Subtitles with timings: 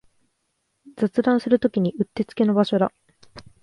[0.97, 2.91] 雑談するときにうってつけの場所だ